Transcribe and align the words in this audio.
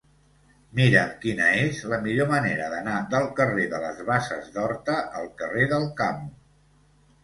Mira'm 0.79 1.11
quina 1.25 1.49
és 1.65 1.83
la 1.91 1.99
millor 2.07 2.31
manera 2.33 2.71
d'anar 2.73 2.97
del 3.13 3.31
carrer 3.43 3.69
de 3.77 3.85
les 3.87 4.03
Basses 4.11 4.53
d'Horta 4.59 5.01
al 5.23 5.33
carrer 5.45 5.73
d'Alcamo. 5.73 6.39